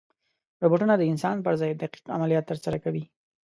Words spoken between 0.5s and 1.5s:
روبوټونه د انسان